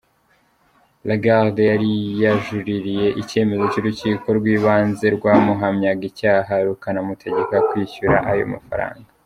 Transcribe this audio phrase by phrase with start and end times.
[1.09, 1.91] Lagarde yari
[2.23, 9.07] yajuririye icyemezo cy’urukiko rw’ibanze rwamuhamyaga icyaha rukanamutegeka kwishyura ayo mafaranga.